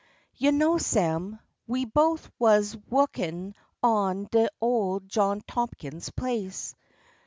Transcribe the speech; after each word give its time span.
You 0.35 0.51
know 0.51 0.79
Sam. 0.79 1.37
We 1.67 1.85
both 1.85 2.27
wuz 2.39 2.75
wukin' 2.89 3.53
on 3.83 4.29
de 4.31 4.47
ole 4.59 4.99
John 5.01 5.41
Tompkin's 5.41 6.09
place. 6.09 6.73